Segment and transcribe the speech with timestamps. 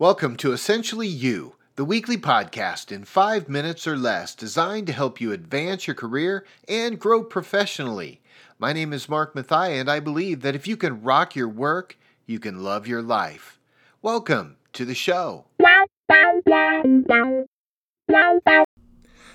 [0.00, 5.20] Welcome to Essentially You, the weekly podcast in five minutes or less designed to help
[5.20, 8.20] you advance your career and grow professionally.
[8.60, 11.98] My name is Mark Mathia, and I believe that if you can rock your work,
[12.26, 13.58] you can love your life.
[14.00, 15.46] Welcome to the show.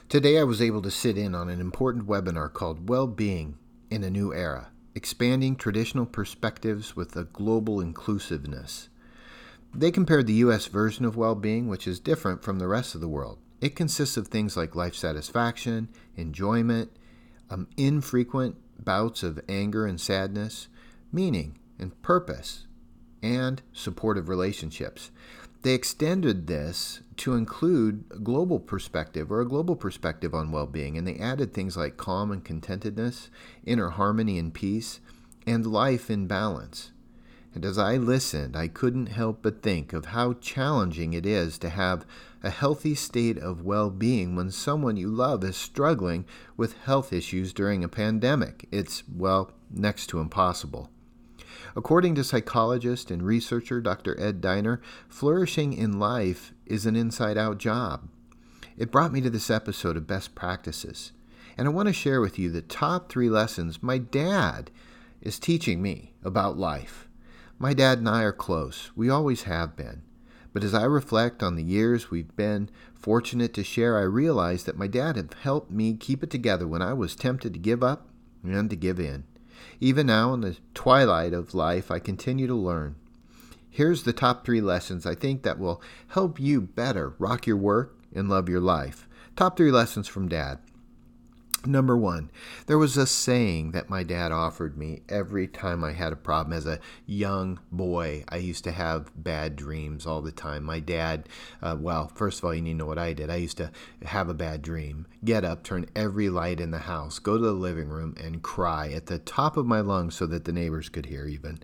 [0.08, 3.58] Today, I was able to sit in on an important webinar called Well Being
[3.90, 8.88] in a New Era Expanding Traditional Perspectives with a Global Inclusiveness.
[9.76, 10.68] They compared the U.S.
[10.68, 13.40] version of well being, which is different from the rest of the world.
[13.60, 16.92] It consists of things like life satisfaction, enjoyment,
[17.50, 20.68] um, infrequent bouts of anger and sadness,
[21.12, 22.68] meaning and purpose,
[23.24, 25.12] and supportive relationships.
[25.64, 30.98] They extended this to include a global perspective or a global perspective on well being,
[30.98, 33.30] and they added things like calm and contentedness,
[33.66, 35.00] inner harmony and peace,
[35.48, 36.92] and life in balance.
[37.56, 41.70] And as I listened, I couldn't help but think of how challenging it is to
[41.70, 42.06] have
[42.42, 46.26] a healthy state of well being when someone you love is struggling
[46.58, 48.68] with health issues during a pandemic.
[48.72, 50.90] It's, well, next to impossible.
[51.76, 54.20] According to psychologist and researcher Dr.
[54.20, 58.10] Ed Diener, flourishing in life is an inside out job.
[58.78, 61.12] It brought me to this episode of Best Practices,
[61.56, 64.72] and I want to share with you the top three lessons my dad
[65.22, 67.08] is teaching me about life.
[67.60, 68.92] My dad and I are close.
[68.96, 70.02] We always have been.
[70.54, 74.78] But as I reflect on the years we've been fortunate to share, I realize that
[74.78, 78.08] my dad had helped me keep it together when I was tempted to give up
[78.44, 79.24] and to give in.
[79.80, 82.96] Even now, in the twilight of life, I continue to learn.
[83.70, 87.98] Here's the top three lessons I think that will help you better rock your work
[88.14, 89.08] and love your life.
[89.36, 90.60] Top three lessons from Dad.
[91.66, 92.30] Number one,
[92.66, 96.52] there was a saying that my dad offered me every time I had a problem.
[96.52, 100.66] As a young boy, I used to have bad dreams all the time.
[100.66, 101.30] My dad,
[101.62, 103.30] uh, well, first of all, you need to know what I did.
[103.30, 103.72] I used to
[104.04, 107.54] have a bad dream, get up, turn every light in the house, go to the
[107.54, 111.06] living room, and cry at the top of my lungs so that the neighbors could
[111.06, 111.60] hear, even.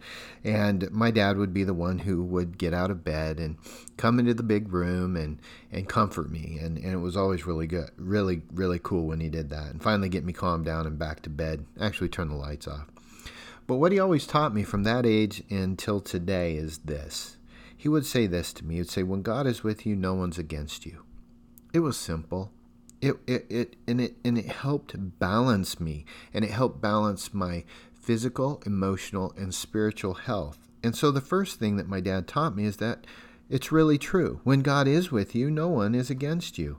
[0.45, 3.57] And my dad would be the one who would get out of bed and
[3.97, 5.41] come into the big room and,
[5.73, 6.57] and comfort me.
[6.61, 9.73] And, and it was always really good, really, really cool when he did that.
[9.89, 12.85] Finally get me calmed down and back to bed, actually turn the lights off.
[13.65, 17.37] But what he always taught me from that age until today is this.
[17.75, 18.75] He would say this to me.
[18.75, 21.05] He'd say, When God is with you, no one's against you.
[21.73, 22.51] It was simple.
[23.01, 26.05] It, it, it and it and it helped balance me
[26.35, 27.63] and it helped balance my
[27.99, 30.59] physical, emotional, and spiritual health.
[30.83, 33.07] And so the first thing that my dad taught me is that
[33.49, 34.39] it's really true.
[34.43, 36.77] When God is with you, no one is against you.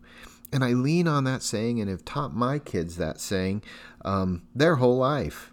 [0.53, 3.63] And I lean on that saying and have taught my kids that saying
[4.05, 5.53] um, their whole life.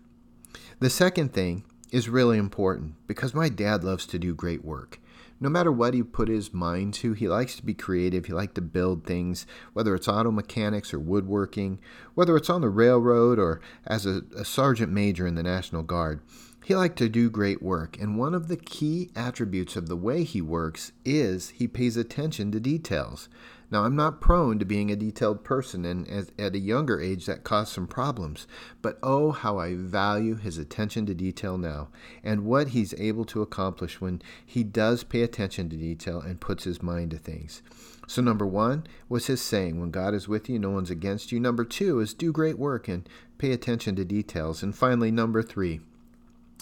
[0.79, 4.99] The second thing is really important because my dad loves to do great work.
[5.39, 8.25] No matter what he put his mind to, he likes to be creative.
[8.25, 11.79] He likes to build things, whether it's auto mechanics or woodworking,
[12.15, 16.21] whether it's on the railroad or as a, a sergeant major in the National Guard.
[16.67, 20.25] He liked to do great work, and one of the key attributes of the way
[20.25, 23.29] he works is he pays attention to details.
[23.71, 26.05] Now, I'm not prone to being a detailed person, and
[26.37, 28.47] at a younger age that caused some problems.
[28.81, 31.87] But oh, how I value his attention to detail now,
[32.21, 36.65] and what he's able to accomplish when he does pay attention to detail and puts
[36.65, 37.61] his mind to things.
[38.07, 41.39] So, number one was his saying, When God is with you, no one's against you.
[41.39, 43.07] Number two is do great work and
[43.37, 44.61] pay attention to details.
[44.61, 45.79] And finally, number three,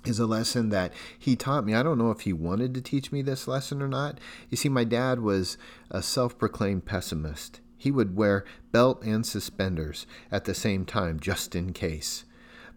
[0.07, 1.73] is a lesson that he taught me.
[1.73, 4.19] I don't know if he wanted to teach me this lesson or not.
[4.49, 5.57] You see, my dad was
[5.89, 7.61] a self proclaimed pessimist.
[7.77, 12.25] He would wear belt and suspenders at the same time, just in case.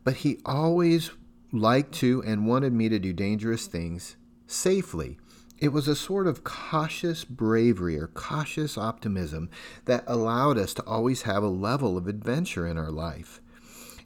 [0.05, 1.11] But he always
[1.53, 4.17] liked to and wanted me to do dangerous things
[4.47, 5.19] safely.
[5.59, 9.51] It was a sort of cautious bravery or cautious optimism
[9.87, 13.41] that allowed us to always have a level of adventure in our life.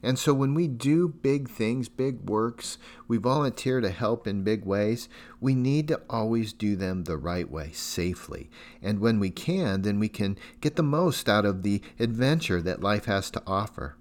[0.03, 2.77] And so when we do big things, big works,
[3.07, 5.07] we volunteer to help in big ways,
[5.39, 8.49] we need to always do them the right way, safely.
[8.81, 12.81] And when we can, then we can get the most out of the adventure that
[12.81, 13.95] life has to offer.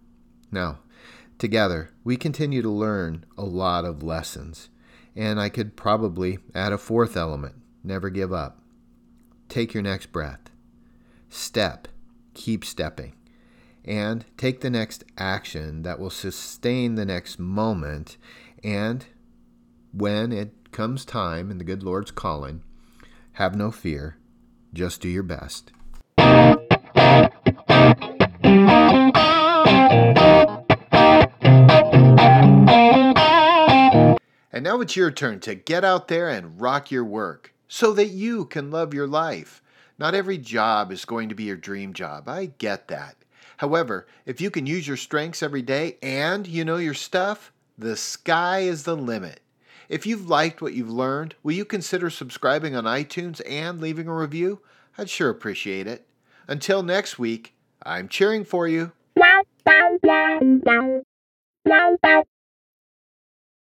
[0.50, 0.80] Now,
[1.38, 4.70] together, we continue to learn a lot of lessons.
[5.14, 7.54] And I could probably add a fourth element
[7.84, 8.60] never give up.
[9.48, 10.50] Take your next breath.
[11.28, 11.88] Step.
[12.34, 13.14] Keep stepping
[13.84, 18.16] and take the next action that will sustain the next moment.
[18.62, 19.04] And
[19.92, 22.62] when it comes time and the good Lord's calling,
[23.32, 24.16] have no fear,
[24.72, 25.72] just do your best.
[34.54, 37.52] And now it's your turn to get out there and rock your work.
[37.72, 39.62] so that you can love your life.
[39.98, 42.28] Not every job is going to be your dream job.
[42.28, 43.16] I get that.
[43.62, 47.96] However, if you can use your strengths every day and you know your stuff, the
[47.96, 49.38] sky is the limit.
[49.88, 54.16] If you've liked what you've learned, will you consider subscribing on iTunes and leaving a
[54.16, 54.62] review?
[54.98, 56.08] I'd sure appreciate it.
[56.48, 57.54] Until next week,
[57.86, 58.90] I'm cheering for you.